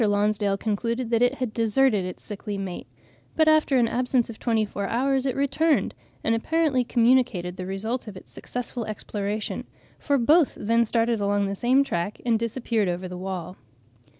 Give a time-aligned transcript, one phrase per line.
[0.03, 2.87] Lonsdale concluded that it had deserted its sickly mate;
[3.35, 5.93] but after an absence of twenty four hours it returned,
[6.23, 9.63] and apparently communicated the result of its successful exploration,
[9.99, 13.57] for both then started along the same track and disappeared over the wall.